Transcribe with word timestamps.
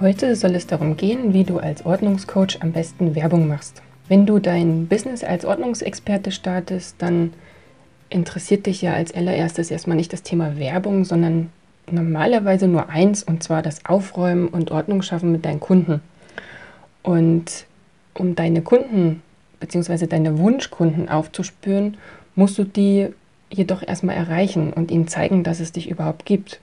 Heute 0.00 0.34
soll 0.34 0.56
es 0.56 0.66
darum 0.66 0.96
gehen, 0.96 1.32
wie 1.34 1.44
du 1.44 1.58
als 1.58 1.86
Ordnungscoach 1.86 2.58
am 2.60 2.72
besten 2.72 3.14
Werbung 3.14 3.46
machst. 3.46 3.80
Wenn 4.08 4.26
du 4.26 4.40
dein 4.40 4.88
Business 4.88 5.22
als 5.22 5.44
Ordnungsexperte 5.44 6.32
startest, 6.32 6.96
dann 6.98 7.32
interessiert 8.10 8.66
dich 8.66 8.82
ja 8.82 8.92
als 8.92 9.14
allererstes 9.14 9.70
erstmal 9.70 9.96
nicht 9.96 10.12
das 10.12 10.24
Thema 10.24 10.58
Werbung, 10.58 11.04
sondern 11.04 11.50
normalerweise 11.88 12.66
nur 12.66 12.88
eins, 12.88 13.22
und 13.22 13.44
zwar 13.44 13.62
das 13.62 13.84
Aufräumen 13.84 14.48
und 14.48 14.72
Ordnung 14.72 15.02
schaffen 15.02 15.30
mit 15.30 15.44
deinen 15.44 15.60
Kunden. 15.60 16.00
Und 17.04 17.66
um 18.14 18.34
deine 18.34 18.62
Kunden 18.62 19.22
bzw. 19.60 20.08
deine 20.08 20.38
Wunschkunden 20.38 21.08
aufzuspüren, 21.08 21.98
musst 22.34 22.58
du 22.58 22.64
die 22.64 23.10
jedoch 23.48 23.86
erstmal 23.86 24.16
erreichen 24.16 24.72
und 24.72 24.90
ihnen 24.90 25.06
zeigen, 25.06 25.44
dass 25.44 25.60
es 25.60 25.70
dich 25.70 25.88
überhaupt 25.88 26.26
gibt. 26.26 26.60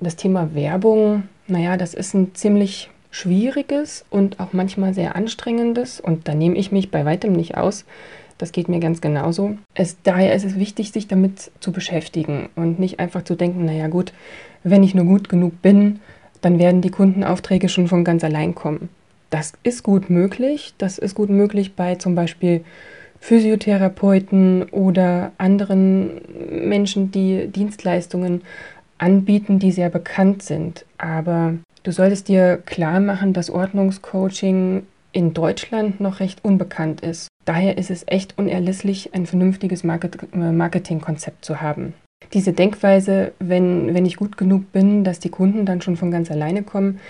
Und 0.00 0.06
das 0.06 0.16
Thema 0.16 0.54
Werbung 0.54 1.24
naja, 1.46 1.76
das 1.76 1.94
ist 1.94 2.14
ein 2.14 2.34
ziemlich 2.34 2.90
schwieriges 3.10 4.04
und 4.10 4.40
auch 4.40 4.52
manchmal 4.52 4.92
sehr 4.94 5.14
anstrengendes 5.14 6.00
und 6.00 6.26
da 6.26 6.34
nehme 6.34 6.56
ich 6.56 6.72
mich 6.72 6.90
bei 6.90 7.04
weitem 7.04 7.32
nicht 7.32 7.56
aus. 7.56 7.84
Das 8.38 8.50
geht 8.50 8.68
mir 8.68 8.80
ganz 8.80 9.00
genauso. 9.00 9.56
Es, 9.74 9.96
daher 10.02 10.34
ist 10.34 10.44
es 10.44 10.56
wichtig, 10.58 10.90
sich 10.90 11.06
damit 11.06 11.52
zu 11.60 11.70
beschäftigen 11.70 12.48
und 12.56 12.80
nicht 12.80 12.98
einfach 12.98 13.22
zu 13.22 13.36
denken, 13.36 13.64
naja 13.64 13.86
gut, 13.86 14.12
wenn 14.64 14.82
ich 14.82 14.94
nur 14.94 15.04
gut 15.04 15.28
genug 15.28 15.62
bin, 15.62 16.00
dann 16.40 16.58
werden 16.58 16.80
die 16.80 16.90
Kundenaufträge 16.90 17.68
schon 17.68 17.86
von 17.86 18.02
ganz 18.02 18.24
allein 18.24 18.54
kommen. 18.54 18.88
Das 19.30 19.52
ist 19.62 19.82
gut 19.82 20.10
möglich. 20.10 20.74
Das 20.78 20.98
ist 20.98 21.14
gut 21.14 21.30
möglich 21.30 21.74
bei 21.74 21.94
zum 21.94 22.14
Beispiel 22.14 22.64
Physiotherapeuten 23.20 24.64
oder 24.64 25.32
anderen 25.38 26.20
Menschen, 26.50 27.10
die 27.10 27.48
Dienstleistungen 27.48 28.42
anbieten, 28.98 29.58
die 29.58 29.72
sehr 29.72 29.90
bekannt 29.90 30.42
sind. 30.42 30.84
Aber 31.04 31.56
du 31.82 31.92
solltest 31.92 32.28
dir 32.28 32.56
klar 32.64 32.98
machen, 32.98 33.34
dass 33.34 33.50
Ordnungscoaching 33.50 34.84
in 35.12 35.34
Deutschland 35.34 36.00
noch 36.00 36.18
recht 36.20 36.42
unbekannt 36.42 37.02
ist. 37.02 37.28
Daher 37.44 37.76
ist 37.76 37.90
es 37.90 38.04
echt 38.06 38.38
unerlässlich, 38.38 39.10
ein 39.12 39.26
vernünftiges 39.26 39.84
Market 39.84 40.18
äh, 40.32 40.50
Marketingkonzept 40.50 41.44
zu 41.44 41.60
haben. 41.60 41.92
Diese 42.32 42.54
Denkweise, 42.54 43.32
wenn, 43.38 43.92
wenn 43.92 44.06
ich 44.06 44.16
gut 44.16 44.38
genug 44.38 44.72
bin, 44.72 45.04
dass 45.04 45.20
die 45.20 45.28
Kunden 45.28 45.66
dann 45.66 45.82
schon 45.82 45.96
von 45.96 46.10
ganz 46.10 46.30
alleine 46.30 46.62
kommen, 46.62 47.00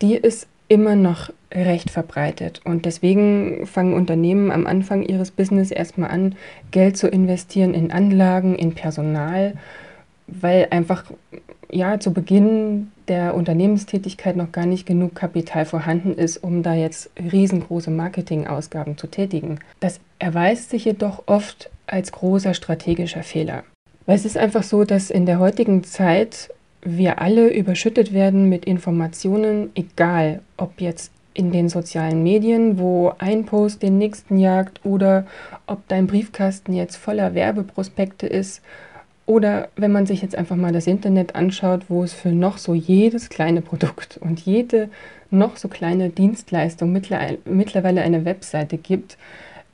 die 0.00 0.14
ist 0.14 0.46
immer 0.68 0.94
noch 0.94 1.30
recht 1.52 1.90
verbreitet. 1.90 2.60
Und 2.64 2.84
deswegen 2.84 3.66
fangen 3.66 3.94
Unternehmen 3.94 4.52
am 4.52 4.68
Anfang 4.68 5.02
ihres 5.02 5.32
Business 5.32 5.72
erstmal 5.72 6.10
an, 6.10 6.36
Geld 6.70 6.96
zu 6.96 7.08
investieren 7.08 7.74
in 7.74 7.90
Anlagen, 7.90 8.54
in 8.54 8.74
Personal 8.74 9.54
weil 10.30 10.68
einfach 10.70 11.04
ja 11.72 12.00
zu 12.00 12.12
Beginn 12.12 12.92
der 13.08 13.34
Unternehmenstätigkeit 13.34 14.36
noch 14.36 14.52
gar 14.52 14.66
nicht 14.66 14.86
genug 14.86 15.14
Kapital 15.14 15.64
vorhanden 15.64 16.14
ist, 16.14 16.38
um 16.38 16.62
da 16.62 16.74
jetzt 16.74 17.10
riesengroße 17.18 17.90
Marketingausgaben 17.90 18.96
zu 18.96 19.06
tätigen. 19.06 19.58
Das 19.80 20.00
erweist 20.18 20.70
sich 20.70 20.84
jedoch 20.84 21.24
oft 21.26 21.70
als 21.86 22.12
großer 22.12 22.54
strategischer 22.54 23.22
Fehler. 23.22 23.64
Weil 24.06 24.16
es 24.16 24.24
ist 24.24 24.38
einfach 24.38 24.62
so, 24.62 24.84
dass 24.84 25.10
in 25.10 25.26
der 25.26 25.38
heutigen 25.38 25.84
Zeit 25.84 26.50
wir 26.82 27.20
alle 27.20 27.52
überschüttet 27.52 28.12
werden 28.12 28.48
mit 28.48 28.64
Informationen, 28.64 29.70
egal 29.74 30.40
ob 30.56 30.80
jetzt 30.80 31.12
in 31.34 31.52
den 31.52 31.68
sozialen 31.68 32.22
Medien, 32.22 32.78
wo 32.78 33.12
ein 33.18 33.44
Post 33.44 33.82
den 33.82 33.98
nächsten 33.98 34.38
jagt 34.38 34.84
oder 34.84 35.26
ob 35.66 35.86
dein 35.88 36.06
Briefkasten 36.06 36.72
jetzt 36.72 36.96
voller 36.96 37.34
Werbeprospekte 37.34 38.26
ist 38.26 38.62
oder 39.30 39.68
wenn 39.76 39.92
man 39.92 40.06
sich 40.06 40.22
jetzt 40.22 40.34
einfach 40.34 40.56
mal 40.56 40.72
das 40.72 40.88
Internet 40.88 41.36
anschaut, 41.36 41.84
wo 41.86 42.02
es 42.02 42.12
für 42.12 42.30
noch 42.30 42.58
so 42.58 42.74
jedes 42.74 43.28
kleine 43.28 43.62
Produkt 43.62 44.18
und 44.20 44.40
jede 44.40 44.88
noch 45.30 45.56
so 45.56 45.68
kleine 45.68 46.08
Dienstleistung 46.08 46.90
mittlerweile 46.90 48.02
eine 48.02 48.24
Webseite 48.24 48.76
gibt, 48.76 49.18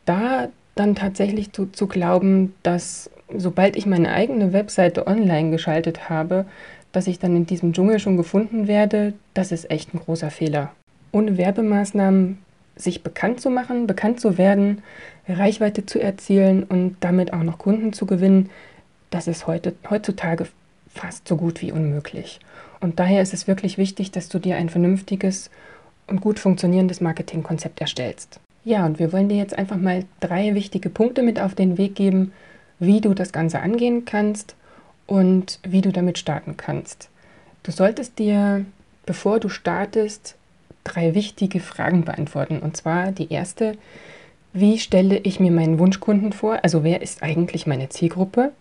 da 0.05 0.49
dann 0.75 0.95
tatsächlich 0.95 1.53
zu, 1.53 1.73
zu 1.73 1.87
glauben, 1.87 2.53
dass 2.63 3.09
sobald 3.35 3.77
ich 3.77 3.87
meine 3.87 4.13
eigene 4.13 4.53
Webseite 4.53 5.07
online 5.07 5.51
geschaltet 5.53 6.11
habe, 6.11 6.45
dass 6.93 7.07
ich 7.07 7.19
dann 7.19 7.35
in 7.35 7.47
diesem 7.47 7.73
Dschungel 7.73 7.99
schon 7.99 8.19
gefunden 8.19 8.69
werde, 8.69 9.15
das 9.33 9.53
ist 9.53 9.71
echt 9.71 9.95
ein 9.95 10.01
großer 10.01 10.31
Fehler. 10.31 10.73
Ohne 11.13 11.39
Werbemaßnahmen 11.39 12.37
sich 12.77 13.03
bekannt 13.03 13.41
zu 13.41 13.49
machen, 13.49 13.87
bekannt 13.87 14.21
zu 14.21 14.37
werden, 14.37 14.83
Reichweite 15.27 15.87
zu 15.87 15.99
erzielen 15.99 16.63
und 16.63 16.97
damit 17.01 17.33
auch 17.33 17.43
noch 17.43 17.57
Kunden 17.57 17.95
zu 17.95 18.05
gewinnen, 18.05 18.51
das 19.11 19.27
ist 19.27 19.47
heute, 19.47 19.75
heutzutage 19.89 20.47
fast 20.89 21.29
so 21.29 21.37
gut 21.37 21.63
wie 21.63 21.73
unmöglich. 21.73 22.41
Und 22.81 22.99
daher 22.99 23.23
ist 23.23 23.35
es 23.35 23.47
wirklich 23.47 23.79
wichtig, 23.79 24.11
dass 24.11 24.29
du 24.29 24.39
dir 24.39 24.57
ein 24.57 24.69
vernünftiges 24.69 25.51
und 26.07 26.21
gut 26.21 26.39
funktionierendes 26.39 27.01
Marketingkonzept 27.01 27.81
erstellst. 27.81 28.41
Ja, 28.65 28.85
und 28.85 28.99
wir 28.99 29.13
wollen 29.13 29.29
dir 29.29 29.37
jetzt 29.37 29.57
einfach 29.57 29.77
mal 29.77 30.05
drei 30.21 30.55
wichtige 30.55 30.91
Punkte 30.91 31.23
mit 31.23 31.41
auf 31.41 31.55
den 31.55 31.79
Weg 31.79 31.95
geben, 31.95 32.33
wie 32.79 33.01
du 33.01 33.15
das 33.15 33.33
Ganze 33.33 33.61
angehen 33.61 34.05
kannst 34.05 34.55
und 35.07 35.61
wie 35.63 35.81
du 35.81 35.93
damit 35.93 36.19
starten 36.19 36.57
kannst. 36.57 37.09
Du 37.63 37.73
solltest 37.73 38.19
dir, 38.19 38.65
bevor 39.07 39.41
du 39.41 39.49
startest, 39.49 40.37
drei 40.85 41.15
wichtige 41.15 41.61
Fragen 41.61 42.05
beantworten. 42.05 42.59
Und 42.59 42.77
zwar 42.77 43.13
die 43.13 43.33
erste, 43.33 43.77
wie 44.53 44.79
stelle 44.79 45.19
ich 45.19 45.41
mir 45.41 45.51
meinen 45.51 45.79
Wunschkunden 45.79 46.33
vor? 46.33 46.61
Also 46.63 46.85
wer 46.85 47.03
ist 47.03 47.23
eigentlich 47.23 47.67
meine 47.67 47.89
Zielgruppe? 47.89 48.53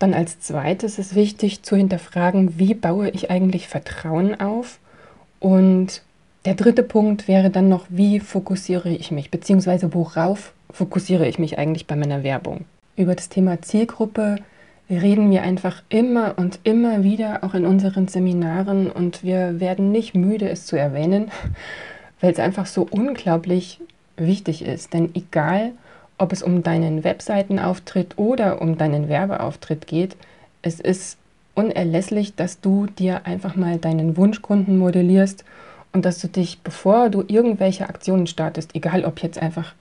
Dann 0.00 0.14
als 0.14 0.40
zweites 0.40 0.98
ist 0.98 1.14
wichtig 1.14 1.62
zu 1.62 1.76
hinterfragen, 1.76 2.58
wie 2.58 2.72
baue 2.72 3.10
ich 3.10 3.30
eigentlich 3.30 3.68
Vertrauen 3.68 4.40
auf? 4.40 4.78
Und 5.40 6.02
der 6.46 6.54
dritte 6.54 6.82
Punkt 6.82 7.28
wäre 7.28 7.50
dann 7.50 7.68
noch, 7.68 7.84
wie 7.90 8.18
fokussiere 8.18 8.88
ich 8.88 9.10
mich, 9.10 9.30
beziehungsweise 9.30 9.92
worauf 9.92 10.54
fokussiere 10.70 11.28
ich 11.28 11.38
mich 11.38 11.58
eigentlich 11.58 11.86
bei 11.86 11.96
meiner 11.96 12.22
Werbung? 12.22 12.64
Über 12.96 13.14
das 13.14 13.28
Thema 13.28 13.60
Zielgruppe 13.60 14.36
reden 14.88 15.30
wir 15.30 15.42
einfach 15.42 15.82
immer 15.90 16.34
und 16.38 16.60
immer 16.64 17.04
wieder, 17.04 17.44
auch 17.44 17.52
in 17.52 17.66
unseren 17.66 18.08
Seminaren, 18.08 18.90
und 18.90 19.22
wir 19.22 19.60
werden 19.60 19.92
nicht 19.92 20.14
müde, 20.14 20.48
es 20.48 20.64
zu 20.64 20.76
erwähnen, 20.76 21.30
weil 22.22 22.32
es 22.32 22.38
einfach 22.38 22.64
so 22.64 22.88
unglaublich 22.90 23.80
wichtig 24.16 24.64
ist. 24.64 24.94
Denn 24.94 25.10
egal, 25.14 25.72
ob 26.20 26.32
es 26.32 26.42
um 26.42 26.62
deinen 26.62 27.02
Webseitenauftritt 27.02 28.18
oder 28.18 28.60
um 28.60 28.76
deinen 28.76 29.08
Werbeauftritt 29.08 29.86
geht, 29.86 30.16
es 30.62 30.78
ist 30.78 31.16
unerlässlich, 31.54 32.34
dass 32.34 32.60
du 32.60 32.86
dir 32.86 33.26
einfach 33.26 33.56
mal 33.56 33.78
deinen 33.78 34.16
Wunschkunden 34.16 34.78
modellierst 34.78 35.44
und 35.92 36.04
dass 36.04 36.20
du 36.20 36.28
dich, 36.28 36.60
bevor 36.60 37.08
du 37.08 37.24
irgendwelche 37.26 37.88
Aktionen 37.88 38.26
startest, 38.26 38.74
egal 38.74 39.04
ob 39.04 39.22
jetzt 39.22 39.40
einfach 39.40 39.74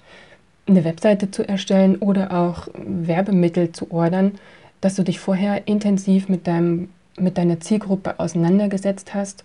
eine 0.66 0.86
Webseite 0.86 1.30
zu 1.30 1.48
erstellen 1.48 1.98
oder 1.98 2.32
auch 2.32 2.70
Werbemittel 2.74 3.74
zu 3.74 3.92
ordern, 3.92 4.34
dass 4.82 4.96
du 4.96 5.04
dich 5.04 5.20
vorher 5.20 5.68
intensiv 5.68 6.30
mit, 6.30 6.48
deinem, 6.48 6.90
mit 7.18 7.38
deiner 7.38 7.60
Zielgruppe 7.60 8.18
auseinandergesetzt 8.18 9.14
hast 9.14 9.44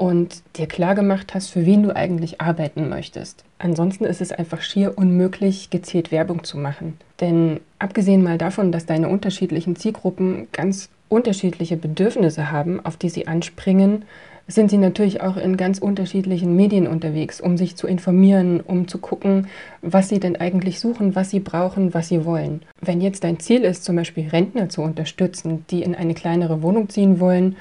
und 0.00 0.42
dir 0.56 0.66
klar 0.66 0.94
gemacht 0.94 1.34
hast, 1.34 1.50
für 1.50 1.66
wen 1.66 1.82
du 1.82 1.94
eigentlich 1.94 2.40
arbeiten 2.40 2.88
möchtest. 2.88 3.44
Ansonsten 3.58 4.04
ist 4.04 4.22
es 4.22 4.32
einfach 4.32 4.62
schier 4.62 4.96
unmöglich, 4.96 5.68
gezielt 5.68 6.10
Werbung 6.10 6.42
zu 6.42 6.56
machen. 6.56 6.96
Denn 7.20 7.60
abgesehen 7.78 8.22
mal 8.22 8.38
davon, 8.38 8.72
dass 8.72 8.86
deine 8.86 9.10
unterschiedlichen 9.10 9.76
Zielgruppen 9.76 10.48
ganz 10.52 10.88
unterschiedliche 11.10 11.76
Bedürfnisse 11.76 12.50
haben, 12.50 12.82
auf 12.82 12.96
die 12.96 13.10
sie 13.10 13.28
anspringen, 13.28 14.06
sind 14.46 14.70
sie 14.70 14.78
natürlich 14.78 15.20
auch 15.20 15.36
in 15.36 15.58
ganz 15.58 15.78
unterschiedlichen 15.78 16.56
Medien 16.56 16.86
unterwegs, 16.86 17.38
um 17.38 17.58
sich 17.58 17.76
zu 17.76 17.86
informieren, 17.86 18.60
um 18.60 18.88
zu 18.88 18.96
gucken, 18.96 19.48
was 19.82 20.08
sie 20.08 20.18
denn 20.18 20.36
eigentlich 20.36 20.80
suchen, 20.80 21.14
was 21.14 21.28
sie 21.28 21.40
brauchen, 21.40 21.92
was 21.92 22.08
sie 22.08 22.24
wollen. 22.24 22.62
Wenn 22.80 23.02
jetzt 23.02 23.22
dein 23.22 23.38
Ziel 23.38 23.64
ist, 23.64 23.84
zum 23.84 23.96
Beispiel 23.96 24.28
Rentner 24.28 24.70
zu 24.70 24.80
unterstützen, 24.80 25.66
die 25.68 25.82
in 25.82 25.94
eine 25.94 26.14
kleinere 26.14 26.62
Wohnung 26.62 26.88
ziehen 26.88 27.20
wollen 27.20 27.56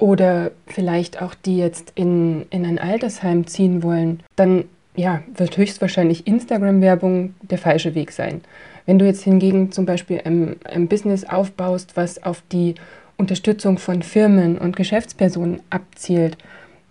oder 0.00 0.50
vielleicht 0.66 1.22
auch 1.22 1.34
die 1.34 1.58
jetzt 1.58 1.92
in, 1.94 2.46
in 2.50 2.64
ein 2.64 2.78
Altersheim 2.78 3.46
ziehen 3.46 3.82
wollen, 3.82 4.20
dann 4.34 4.64
ja, 4.96 5.22
wird 5.36 5.56
höchstwahrscheinlich 5.56 6.26
Instagram-Werbung 6.26 7.34
der 7.42 7.58
falsche 7.58 7.94
Weg 7.94 8.12
sein. 8.12 8.40
Wenn 8.86 8.98
du 8.98 9.06
jetzt 9.06 9.22
hingegen 9.22 9.70
zum 9.72 9.86
Beispiel 9.86 10.20
ein, 10.24 10.56
ein 10.64 10.88
Business 10.88 11.24
aufbaust, 11.24 11.96
was 11.96 12.22
auf 12.22 12.42
die 12.50 12.74
Unterstützung 13.16 13.78
von 13.78 14.02
Firmen 14.02 14.58
und 14.58 14.76
Geschäftspersonen 14.76 15.60
abzielt, 15.70 16.38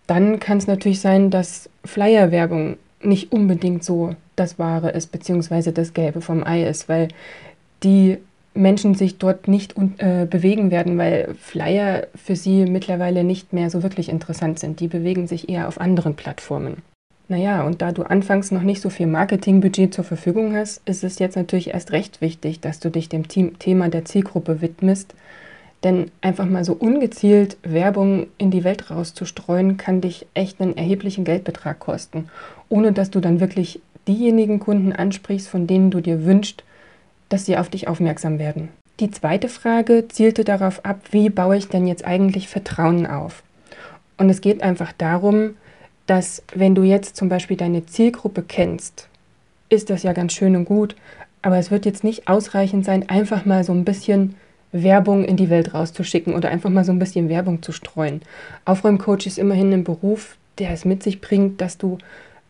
dann 0.08 0.40
kann 0.40 0.60
es 0.60 0.68
natürlich 0.68 1.02
sein, 1.02 1.30
dass 1.30 1.70
Flyer-Werbung 1.86 2.78
nicht 3.02 3.32
unbedingt 3.32 3.84
so 3.84 4.16
das 4.36 4.60
Wahre 4.60 4.92
ist, 4.92 5.12
beziehungsweise 5.12 5.74
das 5.74 5.94
Gelbe 5.94 6.22
vom 6.22 6.44
Ei 6.44 6.64
ist, 6.64 6.90
weil 6.90 7.10
die 7.84 8.18
Menschen 8.54 8.96
sich 8.96 9.18
dort 9.18 9.48
nicht 9.48 9.76
äh, 9.98 10.26
bewegen 10.26 10.72
werden, 10.72 10.98
weil 10.98 11.36
Flyer 11.40 12.08
für 12.16 12.36
sie 12.36 12.66
mittlerweile 12.66 13.24
nicht 13.24 13.54
mehr 13.54 13.70
so 13.70 13.84
wirklich 13.84 14.10
interessant 14.10 14.60
sind. 14.60 14.80
Die 14.80 14.88
bewegen 14.88 15.28
sich 15.28 15.50
eher 15.50 15.68
auf 15.68 15.80
anderen 15.80 16.16
Plattformen. 16.16 16.78
Naja, 17.28 17.64
und 17.64 17.84
da 17.84 17.92
du 17.92 18.02
anfangs 18.02 18.50
noch 18.50 18.64
nicht 18.64 18.82
so 18.82 18.90
viel 18.90 19.06
Marketingbudget 19.06 19.94
zur 19.94 20.04
Verfügung 20.04 20.56
hast, 20.56 20.82
ist 20.90 21.04
es 21.04 21.20
jetzt 21.20 21.36
natürlich 21.36 21.70
erst 21.70 21.92
recht 21.92 22.22
wichtig, 22.22 22.60
dass 22.60 22.80
du 22.80 22.90
dich 22.90 23.08
dem 23.08 23.28
Thema 23.28 23.90
der 23.90 24.04
Zielgruppe 24.04 24.62
widmest. 24.62 25.14
Denn 25.84 26.10
einfach 26.22 26.48
mal 26.48 26.66
so 26.66 26.74
ungezielt 26.74 27.58
Werbung 27.62 28.28
in 28.40 28.50
die 28.50 28.64
Welt 28.64 28.90
rauszustreuen, 28.90 29.78
kann 29.78 30.02
dich 30.02 30.26
echt 30.34 30.60
einen 30.60 30.76
erheblichen 30.76 31.24
Geldbetrag 31.24 31.80
kosten, 31.80 32.30
ohne 32.68 32.92
dass 32.94 33.12
du 33.12 33.20
dann 33.20 33.40
wirklich 33.40 33.80
diejenigen 34.08 34.60
Kunden 34.60 34.92
ansprichst, 34.92 35.48
von 35.48 35.68
denen 35.68 35.92
du 35.92 36.02
dir 36.02 36.26
wünschst, 36.26 36.64
dass 37.30 37.46
sie 37.46 37.58
auf 37.58 37.70
dich 37.70 37.88
aufmerksam 37.88 38.40
werden. 38.40 38.70
Die 39.00 39.12
zweite 39.12 39.48
Frage 39.48 40.08
zielte 40.10 40.44
darauf 40.44 40.84
ab, 40.84 41.00
wie 41.12 41.30
baue 41.30 41.56
ich 41.58 41.70
denn 41.70 41.88
jetzt 41.88 42.06
eigentlich 42.06 42.50
Vertrauen 42.50 43.08
auf? 43.08 43.44
Und 44.18 44.30
es 44.30 44.42
geht 44.42 44.62
einfach 44.62 44.92
darum, 44.92 45.52
dass 46.06 46.44
wenn 46.54 46.76
du 46.76 46.84
jetzt 46.84 47.16
zum 47.16 47.30
Beispiel 47.30 47.56
deine 47.56 47.86
Zielgruppe 47.86 48.44
kennst, 48.46 49.08
ist 49.70 49.90
das 49.90 50.04
ja 50.04 50.12
ganz 50.14 50.34
schön 50.34 50.56
und 50.56 50.66
gut, 50.66 50.96
aber 51.42 51.58
es 51.58 51.72
wird 51.72 51.86
jetzt 51.86 52.04
nicht 52.04 52.28
ausreichend 52.28 52.84
sein, 52.84 53.08
einfach 53.08 53.46
mal 53.46 53.64
so 53.64 53.72
ein 53.72 53.86
bisschen 53.86 54.36
Werbung 54.72 55.24
in 55.24 55.38
die 55.38 55.50
Welt 55.50 55.74
rauszuschicken 55.74 56.34
oder 56.34 56.50
einfach 56.50 56.70
mal 56.70 56.84
so 56.84 56.92
ein 56.92 57.00
bisschen 57.00 57.30
Werbung 57.30 57.62
zu 57.62 57.72
streuen. 57.72 58.22
Aufräumcoach 58.66 59.26
ist 59.26 59.38
immerhin 59.38 59.72
ein 59.72 59.84
Beruf, 59.84 60.38
der 60.58 60.72
es 60.72 60.86
mit 60.86 61.04
sich 61.04 61.22
bringt, 61.22 61.62
dass 61.62 61.78
du 61.78 61.98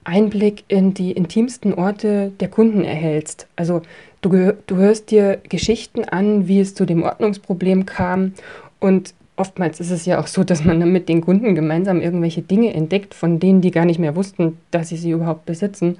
Einblick 0.09 0.63
in 0.67 0.93
die 0.93 1.11
intimsten 1.11 1.73
Orte 1.73 2.31
der 2.39 2.47
Kunden 2.47 2.83
erhältst. 2.83 3.47
Also 3.55 3.83
du, 4.21 4.55
du 4.65 4.75
hörst 4.75 5.11
dir 5.11 5.39
Geschichten 5.47 6.03
an, 6.03 6.47
wie 6.47 6.59
es 6.59 6.73
zu 6.73 6.85
dem 6.85 7.03
Ordnungsproblem 7.03 7.85
kam 7.85 8.33
und 8.79 9.13
oftmals 9.37 9.79
ist 9.79 9.91
es 9.91 10.05
ja 10.05 10.19
auch 10.19 10.27
so, 10.27 10.43
dass 10.43 10.65
man 10.65 10.79
dann 10.79 10.91
mit 10.91 11.07
den 11.07 11.21
Kunden 11.21 11.55
gemeinsam 11.55 12.01
irgendwelche 12.01 12.41
Dinge 12.41 12.73
entdeckt, 12.73 13.13
von 13.13 13.39
denen 13.39 13.61
die 13.61 13.71
gar 13.71 13.85
nicht 13.85 13.99
mehr 13.99 14.15
wussten, 14.15 14.57
dass 14.71 14.89
sie 14.89 14.97
sie 14.97 15.11
überhaupt 15.11 15.45
besitzen. 15.45 15.97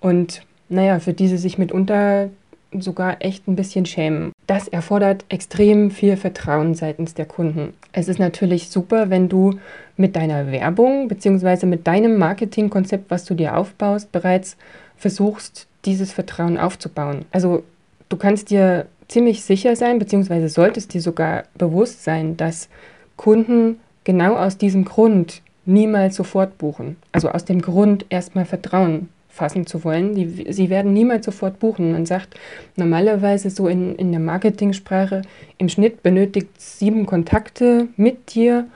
Und 0.00 0.42
naja, 0.68 1.00
für 1.00 1.12
die 1.12 1.26
sie 1.26 1.38
sich 1.38 1.58
mitunter 1.58 2.30
sogar 2.78 3.16
echt 3.20 3.48
ein 3.48 3.56
bisschen 3.56 3.86
schämen. 3.86 4.32
Das 4.46 4.68
erfordert 4.68 5.24
extrem 5.28 5.90
viel 5.90 6.16
Vertrauen 6.16 6.74
seitens 6.74 7.14
der 7.14 7.26
Kunden. 7.26 7.74
Es 7.92 8.06
ist 8.06 8.20
natürlich 8.20 8.68
super, 8.68 9.10
wenn 9.10 9.28
du 9.28 9.58
mit 9.96 10.14
deiner 10.14 10.52
Werbung 10.52 11.08
bzw. 11.08 11.66
mit 11.66 11.86
deinem 11.86 12.16
Marketingkonzept, 12.16 13.10
was 13.10 13.24
du 13.24 13.34
dir 13.34 13.56
aufbaust, 13.56 14.12
bereits 14.12 14.56
versuchst, 14.96 15.66
dieses 15.84 16.12
Vertrauen 16.12 16.58
aufzubauen. 16.58 17.24
Also 17.32 17.64
du 18.08 18.16
kannst 18.16 18.50
dir 18.50 18.86
ziemlich 19.08 19.42
sicher 19.42 19.74
sein, 19.74 19.98
beziehungsweise 19.98 20.48
solltest 20.48 20.94
dir 20.94 21.00
sogar 21.00 21.44
bewusst 21.54 22.04
sein, 22.04 22.36
dass 22.36 22.68
Kunden 23.16 23.80
genau 24.04 24.36
aus 24.36 24.58
diesem 24.58 24.84
Grund 24.84 25.42
niemals 25.64 26.14
sofort 26.14 26.58
buchen. 26.58 26.96
Also 27.10 27.30
aus 27.30 27.44
dem 27.44 27.60
Grund 27.60 28.06
erstmal 28.10 28.44
Vertrauen 28.44 29.08
fassen 29.28 29.66
zu 29.66 29.84
wollen. 29.84 30.14
Die, 30.14 30.52
sie 30.52 30.70
werden 30.70 30.92
niemals 30.92 31.26
sofort 31.26 31.58
buchen. 31.58 31.92
Man 31.92 32.06
sagt 32.06 32.34
normalerweise 32.76 33.50
so 33.50 33.68
in, 33.68 33.94
in 33.96 34.10
der 34.10 34.20
Marketingsprache, 34.20 35.22
im 35.58 35.68
Schnitt 35.68 36.02
benötigt 36.02 36.60
sieben 36.60 37.06
Kontakte 37.06 37.88
mit 37.96 38.34
dir, 38.34 38.66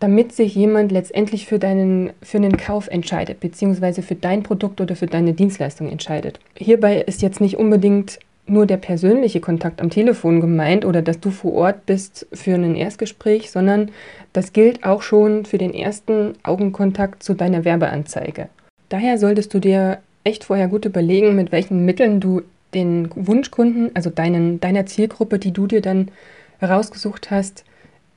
damit 0.00 0.32
sich 0.32 0.54
jemand 0.54 0.92
letztendlich 0.92 1.46
für, 1.46 1.58
deinen, 1.58 2.12
für 2.20 2.36
einen 2.38 2.56
Kauf 2.56 2.88
entscheidet, 2.88 3.40
beziehungsweise 3.40 4.02
für 4.02 4.16
dein 4.16 4.42
Produkt 4.42 4.80
oder 4.80 4.96
für 4.96 5.06
deine 5.06 5.32
Dienstleistung 5.32 5.88
entscheidet. 5.88 6.40
Hierbei 6.56 7.00
ist 7.00 7.22
jetzt 7.22 7.40
nicht 7.40 7.56
unbedingt 7.56 8.18
nur 8.46 8.66
der 8.66 8.76
persönliche 8.76 9.40
Kontakt 9.40 9.80
am 9.80 9.90
Telefon 9.90 10.40
gemeint 10.40 10.84
oder 10.84 11.00
dass 11.00 11.20
du 11.20 11.30
vor 11.30 11.54
Ort 11.54 11.86
bist 11.86 12.26
für 12.32 12.54
ein 12.54 12.74
Erstgespräch, 12.74 13.50
sondern 13.50 13.90
das 14.32 14.52
gilt 14.52 14.84
auch 14.84 15.00
schon 15.00 15.46
für 15.46 15.58
den 15.58 15.72
ersten 15.72 16.34
Augenkontakt 16.42 17.22
zu 17.22 17.34
deiner 17.34 17.64
Werbeanzeige. 17.64 18.48
Daher 18.88 19.18
solltest 19.18 19.52
du 19.54 19.60
dir 19.60 19.98
echt 20.24 20.44
vorher 20.44 20.68
gut 20.68 20.84
überlegen, 20.84 21.34
mit 21.34 21.52
welchen 21.52 21.84
Mitteln 21.84 22.20
du 22.20 22.42
den 22.72 23.08
Wunschkunden, 23.14 23.90
also 23.94 24.10
deinen, 24.10 24.60
deiner 24.60 24.86
Zielgruppe, 24.86 25.38
die 25.38 25.52
du 25.52 25.66
dir 25.66 25.80
dann 25.80 26.10
herausgesucht 26.58 27.30
hast, 27.30 27.64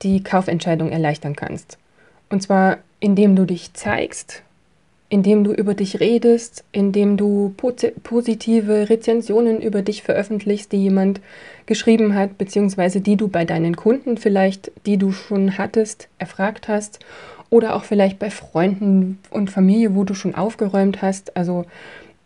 die 0.02 0.22
Kaufentscheidung 0.22 0.90
erleichtern 0.90 1.36
kannst. 1.36 1.78
Und 2.30 2.42
zwar 2.42 2.78
indem 3.00 3.36
du 3.36 3.44
dich 3.44 3.72
zeigst, 3.74 4.42
indem 5.10 5.42
du 5.44 5.52
über 5.52 5.74
dich 5.74 6.00
redest, 6.00 6.64
indem 6.70 7.16
du 7.16 7.54
positive 8.02 8.90
Rezensionen 8.90 9.60
über 9.60 9.82
dich 9.82 10.02
veröffentlichst, 10.02 10.70
die 10.72 10.82
jemand 10.82 11.20
geschrieben 11.66 12.14
hat, 12.14 12.36
beziehungsweise 12.36 13.00
die 13.00 13.16
du 13.16 13.28
bei 13.28 13.44
deinen 13.44 13.76
Kunden 13.76 14.18
vielleicht, 14.18 14.70
die 14.84 14.98
du 14.98 15.12
schon 15.12 15.56
hattest, 15.56 16.08
erfragt 16.18 16.68
hast 16.68 17.00
oder 17.50 17.74
auch 17.74 17.84
vielleicht 17.84 18.18
bei 18.18 18.30
Freunden 18.30 19.18
und 19.30 19.50
Familie, 19.50 19.94
wo 19.94 20.04
du 20.04 20.14
schon 20.14 20.34
aufgeräumt 20.34 21.00
hast. 21.00 21.36
Also 21.36 21.64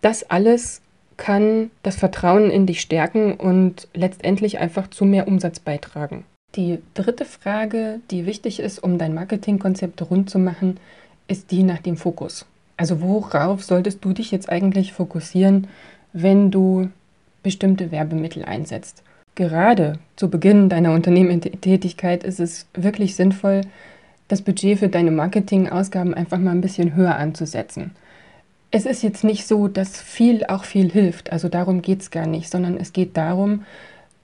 das 0.01 0.29
alles 0.29 0.81
kann 1.17 1.71
das 1.85 1.97
Vertrauen 1.97 2.51
in 2.51 2.67
dich 2.67 2.81
stärken 2.81 3.35
und 3.35 3.87
letztendlich 3.95 4.59
einfach 4.59 4.89
zu 4.89 5.05
mehr 5.05 5.29
Umsatz 5.29 5.61
beitragen. 5.61 6.25
Die 6.57 6.81
dritte 6.95 7.25
Frage, 7.25 8.01
die 8.11 8.27
wichtig 8.27 8.59
ist, 8.59 8.81
um 8.81 8.99
dein 8.99 9.15
Marketingkonzept 9.15 10.11
rund 10.11 10.29
zu 10.29 10.41
machen, 10.41 10.79
ist 11.29 11.51
die 11.53 11.63
nach 11.63 11.79
dem 11.79 11.97
Fokus. 11.97 12.45
Also 12.83 13.01
worauf 13.01 13.63
solltest 13.63 14.05
du 14.05 14.13
dich 14.13 14.33
jetzt 14.33 14.51
eigentlich 14.51 14.93
fokussieren, 14.93 15.69
wenn 16.13 16.51
du 16.51 16.91
bestimmte 17.45 17.93
Werbemittel 17.93 18.45
einsetzt? 18.45 19.05
Gerade 19.37 20.01
zu 20.17 20.29
Beginn 20.29 20.69
deiner 20.69 20.93
Unternehmentätigkeit 20.93 22.25
ist 22.25 22.41
es 22.41 22.67
wirklich 22.75 23.15
sinnvoll, 23.15 23.61
das 24.27 24.43
Budget 24.43 24.81
für 24.81 24.89
deine 24.89 25.13
Marketingausgaben 25.13 26.13
einfach 26.13 26.39
mal 26.39 26.51
ein 26.51 26.61
bisschen 26.61 26.97
höher 26.97 27.15
anzusetzen. 27.15 27.93
Es 28.73 28.85
ist 28.85 29.05
jetzt 29.05 29.23
nicht 29.23 29.47
so, 29.47 29.69
dass 29.69 30.01
viel 30.03 30.45
auch 30.47 30.65
viel 30.65 30.91
hilft, 30.91 31.31
also 31.31 31.49
darum 31.49 31.83
geht 31.83 32.01
es 32.01 32.11
gar 32.11 32.27
nicht, 32.27 32.51
sondern 32.51 32.77
es 32.77 32.93
geht 32.93 33.17
darum, 33.17 33.65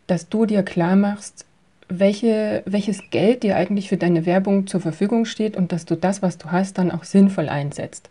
dass 0.09 0.29
du 0.29 0.47
dir 0.47 0.65
klar 0.65 0.97
machst, 0.97 1.47
welche, 1.89 2.65
welches 2.67 3.09
Geld 3.11 3.45
dir 3.45 3.55
eigentlich 3.55 3.89
für 3.89 3.99
deine 3.99 4.27
Werbung 4.27 4.67
zur 4.67 4.81
Verfügung 4.81 5.27
steht 5.27 5.57
und 5.57 5.71
dass 5.71 5.85
du 5.85 5.95
das, 5.95 6.23
was 6.23 6.39
du 6.39 6.51
hast, 6.51 6.77
dann 6.79 6.91
auch 6.91 7.05
sinnvoll 7.05 7.49
einsetzt. 7.49 8.11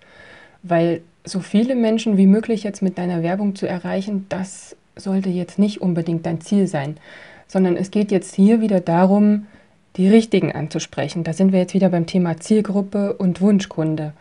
Weil 0.67 1.01
so 1.23 1.39
viele 1.39 1.75
Menschen 1.75 2.17
wie 2.17 2.27
möglich 2.27 2.63
jetzt 2.63 2.81
mit 2.81 2.97
deiner 2.97 3.23
Werbung 3.23 3.55
zu 3.55 3.67
erreichen, 3.67 4.25
das 4.29 4.75
sollte 4.95 5.29
jetzt 5.29 5.59
nicht 5.59 5.81
unbedingt 5.81 6.25
dein 6.25 6.41
Ziel 6.41 6.67
sein, 6.67 6.97
sondern 7.47 7.75
es 7.75 7.91
geht 7.91 8.11
jetzt 8.11 8.35
hier 8.35 8.61
wieder 8.61 8.79
darum, 8.79 9.45
die 9.95 10.07
richtigen 10.07 10.51
anzusprechen. 10.51 11.23
Da 11.23 11.33
sind 11.33 11.51
wir 11.51 11.59
jetzt 11.59 11.73
wieder 11.73 11.89
beim 11.89 12.05
Thema 12.05 12.37
Zielgruppe 12.39 13.13
und 13.13 13.41
Wunschkunde. 13.41 14.13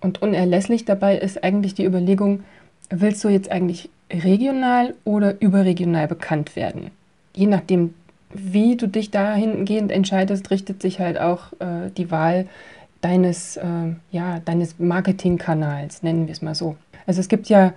Und 0.00 0.22
unerlässlich 0.22 0.84
dabei 0.84 1.16
ist 1.16 1.42
eigentlich 1.44 1.74
die 1.74 1.84
Überlegung, 1.84 2.44
willst 2.90 3.22
du 3.24 3.28
jetzt 3.28 3.50
eigentlich 3.50 3.88
regional 4.10 4.94
oder 5.04 5.40
überregional 5.40 6.08
bekannt 6.08 6.56
werden? 6.56 6.90
Je 7.34 7.46
nachdem, 7.46 7.94
wie 8.32 8.76
du 8.76 8.86
dich 8.86 9.10
dahingehend 9.10 9.90
entscheidest, 9.90 10.50
richtet 10.50 10.82
sich 10.82 11.00
halt 11.00 11.18
auch 11.18 11.52
äh, 11.54 11.90
die 11.96 12.10
Wahl 12.10 12.46
deines, 13.02 13.58
äh, 13.58 13.94
ja, 14.10 14.40
deines 14.40 14.78
Marketingkanals, 14.78 16.02
nennen 16.02 16.26
wir 16.26 16.32
es 16.32 16.40
mal 16.40 16.54
so. 16.54 16.76
Also 17.06 17.20
es 17.20 17.28
gibt 17.28 17.48
ja 17.50 17.74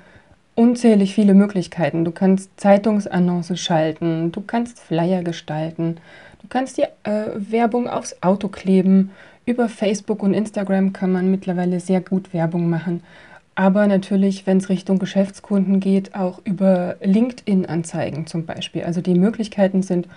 unzählig 0.56 1.14
viele 1.14 1.34
Möglichkeiten. 1.34 2.06
Du 2.06 2.12
kannst 2.12 2.50
Zeitungsannoncen 2.58 3.58
schalten, 3.58 4.32
du 4.32 4.40
kannst 4.42 4.80
Flyer 4.80 5.22
gestalten, 5.24 5.98
Du 6.46 6.50
kannst 6.50 6.78
die 6.78 6.84
äh, 6.84 7.32
Werbung 7.34 7.90
aufs 7.90 8.18
Auto 8.22 8.50
kleben. 8.50 9.10
Über 9.48 9.68
Facebook 9.68 10.22
und 10.22 10.36
Instagram 10.36 10.94
kann 10.94 11.12
man 11.12 11.32
mittlerweile 11.32 11.80
sehr 11.80 12.02
gut 12.02 12.34
Werbung 12.36 12.70
machen. 12.70 13.02
Aber 13.56 13.88
natürlich, 13.88 14.46
wenn 14.46 14.58
es 14.58 14.70
Richtung 14.70 15.00
Geschäftskunden 15.00 15.80
geht, 15.80 16.14
auch 16.14 16.40
über 16.44 16.98
LinkedIn-Anzeigen 17.02 18.28
zum 18.28 18.46
Beispiel. 18.46 18.84
Also 18.84 19.02
die 19.02 19.16
Möglichkeiten 19.16 19.82
sind 19.82 20.08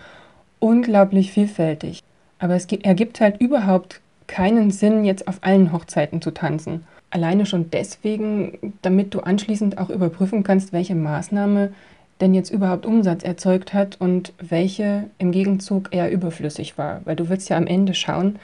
unglaublich 0.58 1.32
vielfältig. 1.32 2.02
Aber 2.38 2.56
es 2.56 2.66
ergibt 2.66 3.22
halt 3.22 3.40
überhaupt 3.40 4.02
keinen 4.28 4.70
Sinn, 4.70 5.04
jetzt 5.04 5.26
auf 5.26 5.38
allen 5.40 5.72
Hochzeiten 5.72 6.22
zu 6.22 6.30
tanzen. 6.30 6.84
Alleine 7.10 7.46
schon 7.46 7.70
deswegen, 7.70 8.74
damit 8.82 9.14
du 9.14 9.20
anschließend 9.20 9.78
auch 9.78 9.90
überprüfen 9.90 10.44
kannst, 10.44 10.72
welche 10.72 10.94
Maßnahme 10.94 11.72
denn 12.20 12.34
jetzt 12.34 12.50
überhaupt 12.50 12.84
Umsatz 12.84 13.22
erzeugt 13.22 13.72
hat 13.74 13.96
und 14.00 14.32
welche 14.40 15.04
im 15.18 15.32
Gegenzug 15.32 15.94
eher 15.94 16.10
überflüssig 16.10 16.76
war. 16.76 17.00
Weil 17.04 17.16
du 17.16 17.28
willst 17.28 17.48
ja 17.48 17.56
am 17.56 17.66
Ende 17.66 17.94
schauen, 17.94 18.38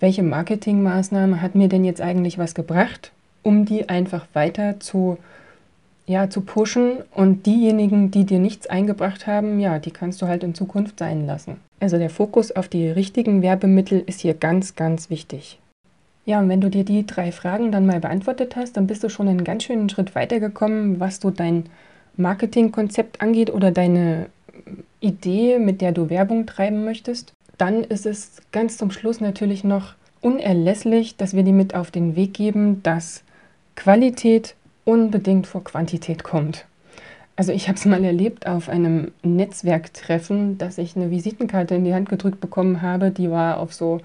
welche 0.00 0.22
Marketingmaßnahme 0.22 1.40
hat 1.40 1.54
mir 1.54 1.68
denn 1.68 1.84
jetzt 1.84 2.00
eigentlich 2.00 2.38
was 2.38 2.54
gebracht, 2.54 3.12
um 3.42 3.64
die 3.64 3.88
einfach 3.88 4.26
weiter 4.32 4.80
zu, 4.80 5.18
ja, 6.06 6.30
zu 6.30 6.40
pushen 6.40 6.98
und 7.14 7.46
diejenigen, 7.46 8.10
die 8.10 8.24
dir 8.24 8.38
nichts 8.38 8.66
eingebracht 8.66 9.26
haben, 9.26 9.60
ja, 9.60 9.78
die 9.78 9.90
kannst 9.90 10.22
du 10.22 10.26
halt 10.26 10.42
in 10.42 10.54
Zukunft 10.54 10.98
sein 10.98 11.26
lassen. 11.26 11.56
Also 11.80 11.98
der 11.98 12.10
Fokus 12.10 12.52
auf 12.52 12.68
die 12.68 12.88
richtigen 12.88 13.42
Werbemittel 13.42 14.02
ist 14.06 14.20
hier 14.20 14.34
ganz, 14.34 14.74
ganz 14.74 15.10
wichtig. 15.10 15.58
Ja, 16.26 16.40
und 16.40 16.48
wenn 16.48 16.60
du 16.60 16.68
dir 16.68 16.84
die 16.84 17.06
drei 17.06 17.32
Fragen 17.32 17.72
dann 17.72 17.86
mal 17.86 18.00
beantwortet 18.00 18.54
hast, 18.56 18.76
dann 18.76 18.86
bist 18.86 19.02
du 19.02 19.08
schon 19.08 19.28
einen 19.28 19.44
ganz 19.44 19.64
schönen 19.64 19.88
Schritt 19.88 20.14
weitergekommen, 20.14 21.00
was 21.00 21.20
so 21.20 21.30
dein 21.30 21.64
Marketingkonzept 22.16 23.22
angeht 23.22 23.50
oder 23.50 23.70
deine 23.70 24.26
Idee, 25.00 25.58
mit 25.58 25.80
der 25.80 25.92
du 25.92 26.10
Werbung 26.10 26.44
treiben 26.44 26.84
möchtest. 26.84 27.32
Dann 27.56 27.82
ist 27.82 28.06
es 28.06 28.42
ganz 28.52 28.76
zum 28.76 28.90
Schluss 28.90 29.20
natürlich 29.20 29.64
noch 29.64 29.94
unerlässlich, 30.20 31.16
dass 31.16 31.34
wir 31.34 31.44
dir 31.44 31.52
mit 31.52 31.74
auf 31.74 31.90
den 31.90 32.14
Weg 32.14 32.34
geben, 32.34 32.82
dass 32.82 33.22
Qualität 33.74 34.54
unbedingt 34.84 35.46
vor 35.46 35.64
Quantität 35.64 36.24
kommt. 36.24 36.66
Also 37.38 37.52
ich 37.52 37.68
habe 37.68 37.78
es 37.78 37.84
mal 37.84 38.02
erlebt 38.02 38.48
auf 38.48 38.68
einem 38.68 39.12
Netzwerktreffen, 39.22 40.58
dass 40.58 40.76
ich 40.76 40.96
eine 40.96 41.12
Visitenkarte 41.12 41.76
in 41.76 41.84
die 41.84 41.94
Hand 41.94 42.08
gedrückt 42.08 42.40
bekommen 42.40 42.82
habe, 42.82 43.12
die 43.12 43.30
war 43.30 43.60
auf 43.60 43.72
so 43.72 44.00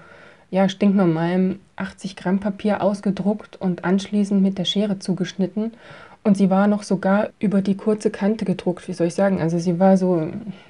ja, 0.52 0.68
stinknormalem 0.68 1.58
80 1.74 2.14
Gramm 2.14 2.38
Papier 2.38 2.80
ausgedruckt 2.80 3.60
und 3.60 3.84
anschließend 3.84 4.40
mit 4.40 4.56
der 4.56 4.64
Schere 4.64 5.00
zugeschnitten. 5.00 5.72
Und 6.22 6.36
sie 6.36 6.48
war 6.48 6.68
noch 6.68 6.84
sogar 6.84 7.30
über 7.40 7.60
die 7.60 7.76
kurze 7.76 8.10
Kante 8.10 8.44
gedruckt, 8.44 8.86
wie 8.86 8.92
soll 8.92 9.08
ich 9.08 9.16
sagen. 9.16 9.40
Also 9.40 9.58
sie 9.58 9.80
war 9.80 9.96
so, 9.96 10.28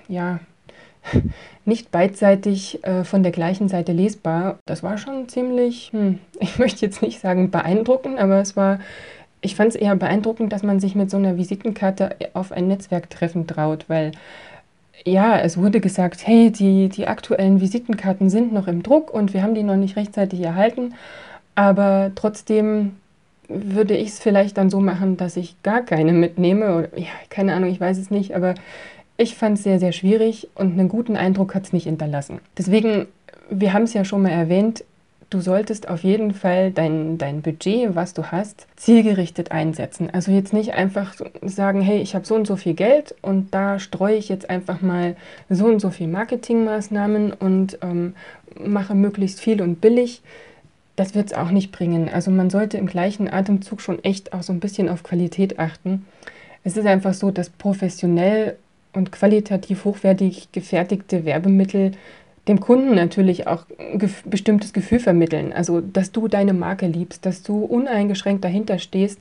ja, 0.08 0.40
nicht 1.66 1.90
beidseitig 1.90 2.82
äh, 2.82 3.04
von 3.04 3.22
der 3.22 3.32
gleichen 3.32 3.68
Seite 3.68 3.92
lesbar. 3.92 4.58
Das 4.64 4.82
war 4.82 4.96
schon 4.96 5.28
ziemlich, 5.28 5.90
hm, 5.92 6.18
ich 6.40 6.58
möchte 6.58 6.86
jetzt 6.86 7.02
nicht 7.02 7.20
sagen 7.20 7.50
beeindruckend, 7.50 8.18
aber 8.18 8.40
es 8.40 8.56
war, 8.56 8.78
ich 9.44 9.56
fand 9.56 9.70
es 9.70 9.76
eher 9.76 9.94
beeindruckend, 9.94 10.52
dass 10.52 10.62
man 10.62 10.80
sich 10.80 10.94
mit 10.94 11.10
so 11.10 11.18
einer 11.18 11.36
Visitenkarte 11.36 12.16
auf 12.32 12.50
ein 12.50 12.66
Netzwerktreffen 12.66 13.46
traut, 13.46 13.84
weil 13.88 14.12
ja, 15.04 15.38
es 15.38 15.58
wurde 15.58 15.80
gesagt, 15.80 16.26
hey, 16.26 16.50
die, 16.50 16.88
die 16.88 17.06
aktuellen 17.06 17.60
Visitenkarten 17.60 18.30
sind 18.30 18.54
noch 18.54 18.68
im 18.68 18.82
Druck 18.82 19.12
und 19.12 19.34
wir 19.34 19.42
haben 19.42 19.54
die 19.54 19.62
noch 19.62 19.76
nicht 19.76 19.96
rechtzeitig 19.96 20.40
erhalten. 20.40 20.94
Aber 21.54 22.12
trotzdem 22.14 22.96
würde 23.48 23.94
ich 23.94 24.08
es 24.08 24.20
vielleicht 24.20 24.56
dann 24.56 24.70
so 24.70 24.80
machen, 24.80 25.18
dass 25.18 25.36
ich 25.36 25.62
gar 25.62 25.82
keine 25.82 26.12
mitnehme. 26.12 26.74
Oder 26.76 26.98
ja, 26.98 27.08
keine 27.28 27.52
Ahnung, 27.52 27.70
ich 27.70 27.80
weiß 27.80 27.98
es 27.98 28.10
nicht, 28.10 28.34
aber 28.34 28.54
ich 29.18 29.34
fand 29.36 29.58
es 29.58 29.64
sehr, 29.64 29.78
sehr 29.78 29.92
schwierig 29.92 30.48
und 30.54 30.72
einen 30.72 30.88
guten 30.88 31.16
Eindruck 31.16 31.54
hat 31.54 31.64
es 31.64 31.72
nicht 31.74 31.84
hinterlassen. 31.84 32.40
Deswegen, 32.56 33.06
wir 33.50 33.74
haben 33.74 33.82
es 33.82 33.92
ja 33.92 34.06
schon 34.06 34.22
mal 34.22 34.30
erwähnt, 34.30 34.84
du 35.34 35.40
solltest 35.40 35.88
auf 35.88 36.04
jeden 36.04 36.32
Fall 36.32 36.70
dein, 36.70 37.18
dein 37.18 37.42
Budget, 37.42 37.96
was 37.96 38.14
du 38.14 38.30
hast, 38.30 38.68
zielgerichtet 38.76 39.50
einsetzen. 39.50 40.08
Also 40.12 40.30
jetzt 40.30 40.52
nicht 40.52 40.74
einfach 40.74 41.14
sagen, 41.42 41.80
hey, 41.80 41.98
ich 42.00 42.14
habe 42.14 42.24
so 42.24 42.36
und 42.36 42.46
so 42.46 42.54
viel 42.54 42.74
Geld 42.74 43.16
und 43.20 43.52
da 43.52 43.80
streue 43.80 44.14
ich 44.14 44.28
jetzt 44.28 44.48
einfach 44.48 44.80
mal 44.80 45.16
so 45.50 45.66
und 45.66 45.80
so 45.80 45.90
viel 45.90 46.06
Marketingmaßnahmen 46.06 47.32
und 47.32 47.78
ähm, 47.82 48.14
mache 48.64 48.94
möglichst 48.94 49.40
viel 49.40 49.60
und 49.60 49.80
billig. 49.80 50.22
Das 50.94 51.16
wird 51.16 51.26
es 51.26 51.34
auch 51.34 51.50
nicht 51.50 51.72
bringen. 51.72 52.08
Also 52.08 52.30
man 52.30 52.48
sollte 52.48 52.78
im 52.78 52.86
gleichen 52.86 53.28
Atemzug 53.28 53.80
schon 53.80 54.02
echt 54.04 54.32
auch 54.32 54.44
so 54.44 54.52
ein 54.52 54.60
bisschen 54.60 54.88
auf 54.88 55.02
Qualität 55.02 55.58
achten. 55.58 56.06
Es 56.62 56.76
ist 56.76 56.86
einfach 56.86 57.14
so, 57.14 57.32
dass 57.32 57.50
professionell 57.50 58.56
und 58.92 59.10
qualitativ 59.10 59.84
hochwertig 59.84 60.52
gefertigte 60.52 61.24
Werbemittel 61.24 61.92
dem 62.48 62.60
Kunden 62.60 62.94
natürlich 62.94 63.46
auch 63.46 63.64
ein 63.78 63.98
bestimmtes 64.26 64.72
Gefühl 64.72 64.98
vermitteln. 64.98 65.52
Also, 65.52 65.80
dass 65.80 66.12
du 66.12 66.28
deine 66.28 66.52
Marke 66.52 66.86
liebst, 66.86 67.24
dass 67.24 67.42
du 67.42 67.64
uneingeschränkt 67.64 68.44
dahinter 68.44 68.78
stehst 68.78 69.20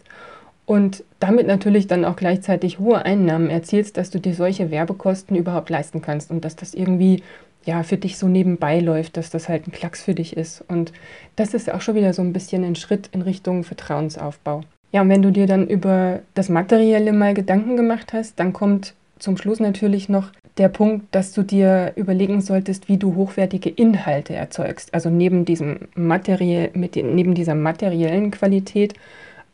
und 0.65 1.03
damit 1.19 1.47
natürlich 1.47 1.87
dann 1.87 2.05
auch 2.05 2.15
gleichzeitig 2.15 2.79
hohe 2.79 3.03
Einnahmen 3.03 3.49
erzielst, 3.49 3.97
dass 3.97 4.09
du 4.09 4.19
dir 4.19 4.33
solche 4.33 4.71
Werbekosten 4.71 5.35
überhaupt 5.35 5.69
leisten 5.69 6.01
kannst 6.01 6.31
und 6.31 6.43
dass 6.43 6.55
das 6.55 6.73
irgendwie 6.73 7.23
ja 7.65 7.83
für 7.83 7.97
dich 7.97 8.17
so 8.17 8.27
nebenbei 8.27 8.79
läuft, 8.79 9.15
dass 9.15 9.29
das 9.29 9.47
halt 9.47 9.67
ein 9.67 9.71
Klacks 9.71 10.03
für 10.03 10.13
dich 10.13 10.35
ist. 10.35 10.63
Und 10.67 10.91
das 11.35 11.53
ist 11.53 11.71
auch 11.71 11.81
schon 11.81 11.95
wieder 11.95 12.13
so 12.13 12.21
ein 12.21 12.33
bisschen 12.33 12.63
ein 12.63 12.75
Schritt 12.75 13.09
in 13.13 13.21
Richtung 13.21 13.63
Vertrauensaufbau. 13.63 14.61
Ja, 14.91 15.01
und 15.01 15.09
wenn 15.09 15.21
du 15.21 15.31
dir 15.31 15.47
dann 15.47 15.67
über 15.67 16.19
das 16.33 16.49
Materielle 16.49 17.13
mal 17.13 17.33
Gedanken 17.33 17.77
gemacht 17.77 18.13
hast, 18.13 18.39
dann 18.39 18.53
kommt 18.53 18.93
zum 19.23 19.37
Schluss 19.37 19.61
natürlich 19.61 20.09
noch 20.09 20.31
der 20.57 20.67
Punkt, 20.67 21.15
dass 21.15 21.31
du 21.31 21.43
dir 21.43 21.93
überlegen 21.95 22.41
solltest, 22.41 22.89
wie 22.89 22.97
du 22.97 23.15
hochwertige 23.15 23.69
Inhalte 23.69 24.35
erzeugst. 24.35 24.93
Also 24.93 25.09
neben, 25.09 25.45
diesem 25.45 25.87
Materiell, 25.95 26.71
mit 26.73 26.97
neben 26.97 27.33
dieser 27.33 27.55
materiellen 27.55 28.31
Qualität 28.31 28.95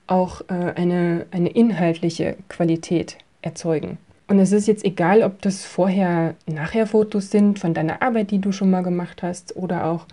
auch 0.07 0.41
äh, 0.49 0.73
eine, 0.75 1.27
eine 1.29 1.49
inhaltliche 1.49 2.35
Qualität 2.49 3.17
erzeugen. 3.43 3.99
Und 4.27 4.39
es 4.39 4.51
ist 4.51 4.67
jetzt 4.67 4.83
egal, 4.83 5.21
ob 5.21 5.39
das 5.43 5.63
vorher-nachher-Fotos 5.65 7.29
sind 7.29 7.59
von 7.59 7.75
deiner 7.75 8.01
Arbeit, 8.01 8.31
die 8.31 8.39
du 8.39 8.51
schon 8.51 8.71
mal 8.71 8.81
gemacht 8.81 9.21
hast, 9.21 9.55
oder 9.55 9.85
auch, 9.85 10.07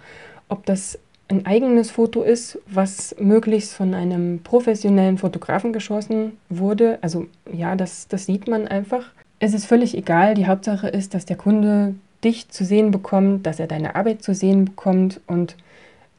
ob 0.51 0.67
das 0.67 0.99
ein 1.29 1.47
eigenes 1.47 1.91
Foto 1.91 2.23
ist, 2.23 2.59
was 2.67 3.17
möglichst 3.19 3.73
von 3.73 3.95
einem 3.95 4.41
professionellen 4.43 5.17
Fotografen 5.17 5.73
geschossen 5.73 6.37
wurde. 6.51 6.99
Also 7.01 7.27
ja, 7.51 7.75
das, 7.75 8.07
das 8.09 8.27
sieht 8.27 8.49
man 8.49 8.69
einfach 8.69 9.07
es 9.39 9.55
ist 9.55 9.67
völlig 9.67 9.97
egal. 9.97 10.35
Die 10.35 10.47
Hauptsache 10.47 10.89
ist, 10.89 11.15
dass 11.15 11.27
der 11.27 11.37
Kunde 11.37 11.95
dich 12.25 12.49
zu 12.49 12.65
sehen 12.65 12.91
bekommt, 12.91 13.47
dass 13.47 13.61
er 13.61 13.67
deine 13.67 13.95
Arbeit 13.95 14.23
zu 14.23 14.35
sehen 14.35 14.65
bekommt 14.65 15.21
und 15.27 15.57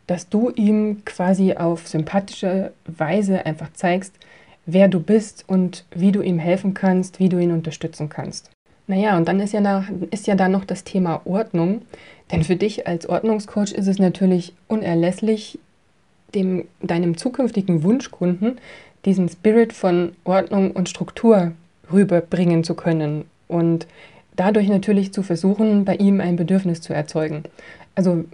dass 0.05 0.29
du 0.29 0.51
ihm 0.51 1.03
quasi 1.03 1.53
auf 1.53 1.87
sympathische 1.87 2.71
Weise 2.85 3.45
einfach 3.45 3.73
zeigst, 3.73 4.13
wer 4.65 4.87
du 4.87 4.99
bist 4.99 5.43
und 5.47 5.85
wie 5.91 6.11
du 6.11 6.21
ihm 6.21 6.39
helfen 6.39 6.73
kannst, 6.73 7.19
wie 7.19 7.29
du 7.29 7.39
ihn 7.39 7.51
unterstützen 7.51 8.07
kannst. 8.07 8.49
Naja, 8.87 9.17
und 9.17 9.27
dann 9.27 9.41
ist 9.41 9.53
ja, 9.53 9.59
da, 9.59 9.85
ist 10.11 10.27
ja 10.27 10.35
da 10.35 10.47
noch 10.47 10.63
das 10.63 10.85
Thema 10.85 11.21
Ordnung. 11.25 11.81
Denn 12.31 12.43
für 12.43 12.55
dich 12.55 12.87
als 12.87 13.07
Ordnungscoach 13.07 13.73
ist 13.73 13.87
es 13.87 13.99
natürlich 13.99 14.53
unerlässlich, 14.67 15.59
dem, 16.33 16.65
deinem 16.81 17.17
zukünftigen 17.17 17.83
Wunschkunden 17.83 18.57
diesen 19.05 19.29
Spirit 19.29 19.73
von 19.73 20.13
Ordnung 20.25 20.71
und 20.71 20.89
Struktur 20.89 21.53
rüberbringen 21.91 22.63
zu 22.63 22.75
können 22.75 23.25
und 23.47 23.87
dadurch 24.35 24.67
natürlich 24.67 25.13
zu 25.13 25.23
versuchen, 25.23 25.85
bei 25.85 25.95
ihm 25.95 26.21
ein 26.21 26.35
Bedürfnis 26.35 26.81
zu 26.81 26.93
erzeugen. 26.93 27.43
Also 27.95 28.25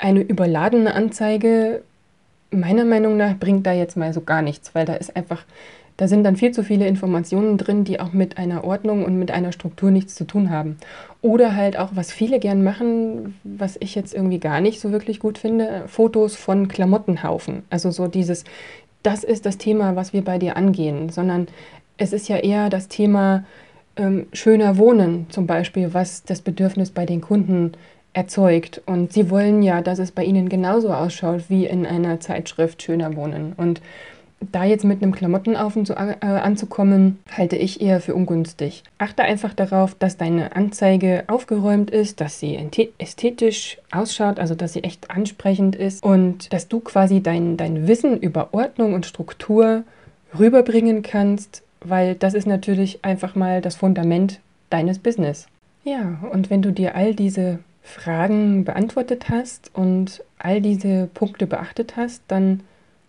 eine 0.00 0.20
überladene 0.20 0.94
Anzeige 0.94 1.82
meiner 2.50 2.84
Meinung 2.84 3.16
nach 3.16 3.36
bringt 3.36 3.66
da 3.66 3.72
jetzt 3.72 3.96
mal 3.96 4.12
so 4.12 4.20
gar 4.20 4.42
nichts, 4.42 4.74
weil 4.74 4.86
da 4.86 4.94
ist 4.94 5.16
einfach, 5.16 5.44
da 5.96 6.08
sind 6.08 6.24
dann 6.24 6.36
viel 6.36 6.52
zu 6.52 6.62
viele 6.62 6.86
Informationen 6.86 7.58
drin, 7.58 7.84
die 7.84 8.00
auch 8.00 8.12
mit 8.12 8.38
einer 8.38 8.64
Ordnung 8.64 9.04
und 9.04 9.18
mit 9.18 9.30
einer 9.30 9.52
Struktur 9.52 9.90
nichts 9.90 10.14
zu 10.14 10.24
tun 10.24 10.50
haben. 10.50 10.76
Oder 11.20 11.56
halt 11.56 11.78
auch, 11.78 11.90
was 11.94 12.12
viele 12.12 12.38
gern 12.38 12.62
machen, 12.62 13.34
was 13.42 13.76
ich 13.80 13.94
jetzt 13.94 14.14
irgendwie 14.14 14.38
gar 14.38 14.60
nicht 14.60 14.80
so 14.80 14.92
wirklich 14.92 15.18
gut 15.18 15.38
finde, 15.38 15.84
Fotos 15.88 16.36
von 16.36 16.68
Klamottenhaufen. 16.68 17.64
Also 17.68 17.90
so 17.90 18.06
dieses, 18.06 18.44
das 19.02 19.24
ist 19.24 19.44
das 19.44 19.58
Thema, 19.58 19.96
was 19.96 20.12
wir 20.12 20.22
bei 20.22 20.38
dir 20.38 20.56
angehen, 20.56 21.10
sondern 21.10 21.48
es 21.98 22.12
ist 22.12 22.28
ja 22.28 22.36
eher 22.38 22.70
das 22.70 22.88
Thema 22.88 23.44
ähm, 23.96 24.26
schöner 24.32 24.78
Wohnen 24.78 25.26
zum 25.28 25.46
Beispiel, 25.46 25.92
was 25.92 26.22
das 26.24 26.40
Bedürfnis 26.40 26.90
bei 26.90 27.04
den 27.04 27.20
Kunden 27.20 27.72
erzeugt. 28.12 28.80
Und 28.86 29.12
sie 29.12 29.30
wollen 29.30 29.62
ja, 29.62 29.82
dass 29.82 29.98
es 29.98 30.12
bei 30.12 30.24
ihnen 30.24 30.48
genauso 30.48 30.92
ausschaut 30.92 31.44
wie 31.48 31.66
in 31.66 31.84
einer 31.84 32.20
Zeitschrift 32.20 32.82
Schöner 32.82 33.14
Wohnen. 33.16 33.52
Und 33.56 33.82
da 34.40 34.64
jetzt 34.64 34.84
mit 34.84 35.02
einem 35.02 35.12
Klamottenhaufen 35.12 35.84
zu, 35.84 35.94
äh, 35.94 36.16
anzukommen, 36.20 37.18
halte 37.36 37.56
ich 37.56 37.80
eher 37.80 38.00
für 38.00 38.14
ungünstig. 38.14 38.84
Achte 38.98 39.22
einfach 39.22 39.52
darauf, 39.52 39.96
dass 39.98 40.16
deine 40.16 40.54
Anzeige 40.54 41.24
aufgeräumt 41.26 41.90
ist, 41.90 42.20
dass 42.20 42.38
sie 42.38 42.56
ästhetisch 42.98 43.78
ausschaut, 43.90 44.38
also 44.38 44.54
dass 44.54 44.74
sie 44.74 44.84
echt 44.84 45.10
ansprechend 45.10 45.74
ist 45.74 46.04
und 46.04 46.52
dass 46.52 46.68
du 46.68 46.78
quasi 46.78 47.20
dein, 47.20 47.56
dein 47.56 47.88
Wissen 47.88 48.16
über 48.18 48.50
Ordnung 48.52 48.94
und 48.94 49.06
Struktur 49.06 49.82
rüberbringen 50.38 51.02
kannst, 51.02 51.62
weil 51.80 52.14
das 52.14 52.34
ist 52.34 52.46
natürlich 52.46 53.04
einfach 53.04 53.34
mal 53.34 53.60
das 53.60 53.76
Fundament 53.76 54.40
deines 54.70 54.98
Business. 54.98 55.46
Ja, 55.84 56.18
und 56.30 56.50
wenn 56.50 56.62
du 56.62 56.72
dir 56.72 56.94
all 56.94 57.14
diese 57.14 57.60
Fragen 57.82 58.64
beantwortet 58.64 59.30
hast 59.30 59.70
und 59.74 60.22
all 60.38 60.60
diese 60.60 61.08
Punkte 61.14 61.46
beachtet 61.46 61.96
hast, 61.96 62.22
dann 62.28 62.60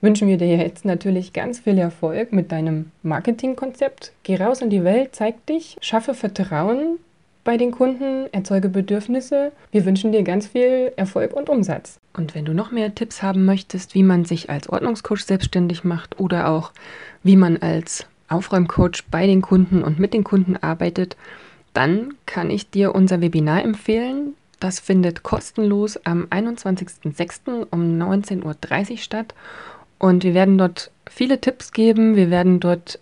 wünschen 0.02 0.28
wir 0.28 0.38
dir 0.38 0.56
jetzt 0.56 0.86
natürlich 0.86 1.34
ganz 1.34 1.60
viel 1.60 1.78
Erfolg 1.78 2.32
mit 2.32 2.52
deinem 2.52 2.92
Marketingkonzept. 3.04 4.14
Geh 4.24 4.38
raus 4.38 4.62
in 4.62 4.70
die 4.70 4.84
Welt, 4.84 5.10
zeig 5.14 5.46
dich, 5.46 5.78
schaffe 5.82 6.14
Vertrauen 6.14 6.98
bei 7.44 7.58
den 7.58 7.72
Kunden, 7.72 8.28
erzeuge 8.32 8.70
Bedürfnisse. 8.70 9.52
Wir 9.72 9.86
wünschen 9.86 10.12
dir 10.12 10.24
ganz 10.24 10.48
viel 10.48 10.94
Erfolg 10.96 11.34
und 11.34 11.50
Umsatz. 11.50 12.00
Und 12.16 12.36
wenn 12.36 12.46
du 12.46 12.54
noch 12.54 12.72
mehr 12.72 12.96
Tipps 12.96 13.22
haben 13.22 13.46
möchtest, 13.46 13.96
wie 13.96 14.04
man 14.04 14.26
sich 14.26 14.50
als 14.50 14.70
Ordnungscoach 14.70 15.24
selbstständig 15.26 15.84
macht 15.84 16.20
oder 16.20 16.48
auch 16.48 16.72
wie 17.24 17.36
man 17.36 17.58
als 17.58 18.06
Aufräumcoach 18.30 19.04
bei 19.12 19.28
den 19.28 19.42
Kunden 19.42 19.84
und 19.84 20.00
mit 20.00 20.14
den 20.14 20.24
Kunden 20.24 20.58
arbeitet, 20.58 21.18
dann 21.74 22.14
kann 22.26 22.50
ich 22.50 22.70
dir 22.70 22.96
unser 22.96 23.22
Webinar 23.22 23.64
empfehlen. 23.64 24.36
Das 24.60 24.80
findet 24.80 25.24
kostenlos 25.24 25.98
am 26.06 26.26
21.06. 26.26 27.68
um 27.72 27.82
19.30 28.00 28.92
Uhr 28.92 28.98
statt. 28.98 29.34
Und 29.98 30.24
wir 30.24 30.34
werden 30.34 30.58
dort 30.58 30.92
viele 31.10 31.40
Tipps 31.42 31.72
geben. 31.72 32.16
Wir 32.16 32.30
werden 32.30 32.60
dort 32.60 33.00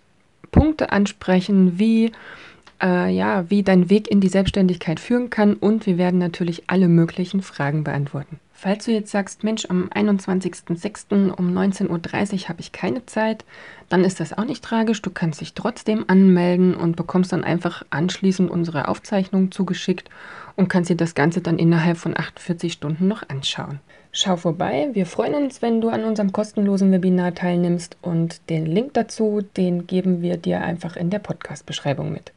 Punkte 0.50 0.92
ansprechen, 0.92 1.78
wie 1.78 2.12
äh, 2.82 3.10
ja, 3.10 3.50
wie 3.50 3.62
dein 3.62 3.90
Weg 3.90 4.08
in 4.08 4.20
die 4.20 4.28
Selbstständigkeit 4.28 5.00
führen 5.00 5.30
kann 5.30 5.54
und 5.54 5.86
wir 5.86 5.98
werden 5.98 6.18
natürlich 6.18 6.64
alle 6.68 6.88
möglichen 6.88 7.42
Fragen 7.42 7.84
beantworten. 7.84 8.38
Falls 8.60 8.86
du 8.86 8.90
jetzt 8.90 9.12
sagst, 9.12 9.44
Mensch, 9.44 9.66
am 9.68 9.88
21.06. 9.88 11.30
um 11.30 11.56
19.30 11.56 11.88
Uhr 12.42 12.48
habe 12.48 12.60
ich 12.60 12.72
keine 12.72 13.06
Zeit, 13.06 13.44
dann 13.88 14.02
ist 14.02 14.18
das 14.18 14.36
auch 14.36 14.44
nicht 14.44 14.64
tragisch. 14.64 15.00
Du 15.00 15.10
kannst 15.10 15.40
dich 15.40 15.54
trotzdem 15.54 16.04
anmelden 16.08 16.74
und 16.74 16.96
bekommst 16.96 17.32
dann 17.32 17.44
einfach 17.44 17.84
anschließend 17.90 18.50
unsere 18.50 18.88
Aufzeichnung 18.88 19.52
zugeschickt 19.52 20.10
und 20.56 20.66
kannst 20.66 20.90
dir 20.90 20.96
das 20.96 21.14
Ganze 21.14 21.40
dann 21.40 21.60
innerhalb 21.60 21.98
von 21.98 22.18
48 22.18 22.72
Stunden 22.72 23.06
noch 23.06 23.22
anschauen. 23.28 23.78
Schau 24.10 24.36
vorbei. 24.36 24.88
Wir 24.92 25.06
freuen 25.06 25.36
uns, 25.36 25.62
wenn 25.62 25.80
du 25.80 25.90
an 25.90 26.02
unserem 26.02 26.32
kostenlosen 26.32 26.90
Webinar 26.90 27.36
teilnimmst 27.36 27.96
und 28.02 28.40
den 28.50 28.66
Link 28.66 28.92
dazu, 28.94 29.40
den 29.56 29.86
geben 29.86 30.20
wir 30.20 30.36
dir 30.36 30.62
einfach 30.62 30.96
in 30.96 31.10
der 31.10 31.20
Podcast-Beschreibung 31.20 32.10
mit. 32.10 32.32